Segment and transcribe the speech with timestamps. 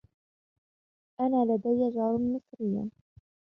[1.19, 2.91] أنا لدي جار مصري.